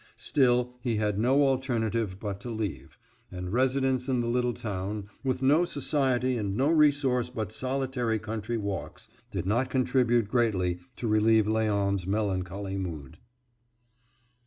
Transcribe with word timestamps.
Still 0.17 0.73
he 0.81 0.95
had 0.95 1.19
no 1.19 1.43
alternative 1.43 2.19
but 2.19 2.39
to 2.39 2.49
leave, 2.49 2.97
and 3.31 3.53
residence 3.53 4.09
in 4.09 4.19
the 4.19 4.27
little 4.27 4.55
town, 4.55 5.07
with 5.23 5.43
no 5.43 5.63
society 5.63 6.39
and 6.39 6.57
no 6.57 6.69
resource 6.69 7.29
but 7.29 7.51
solitary 7.51 8.17
country 8.17 8.57
walks, 8.57 9.09
did 9.29 9.45
not 9.45 9.69
contribute 9.69 10.27
greatly 10.27 10.79
to 10.95 11.07
relieve 11.07 11.45
Léon's 11.45 12.07
melancholy 12.07 12.77
mood. 12.79 13.19